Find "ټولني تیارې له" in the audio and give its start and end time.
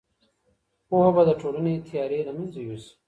1.41-2.31